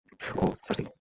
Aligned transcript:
ওহ, 0.37 0.51
সার্সি। 0.67 0.83